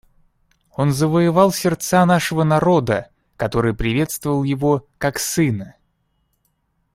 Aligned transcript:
Он 0.71 0.91
завоевал 0.91 1.51
сердца 1.51 2.07
нашего 2.07 2.43
народа, 2.43 3.11
который 3.37 3.75
приветствовал 3.75 4.41
его 4.41 4.87
как 4.97 5.19
сына. 5.19 5.75